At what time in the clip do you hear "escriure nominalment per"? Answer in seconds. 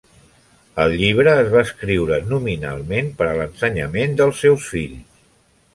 1.67-3.29